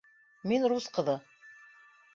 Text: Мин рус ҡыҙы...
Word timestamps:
Мин 0.51 0.65
рус 0.73 0.89
ҡыҙы... 0.97 1.17